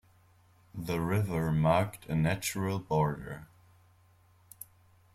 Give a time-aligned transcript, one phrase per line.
[0.73, 3.45] The river marked a natural border.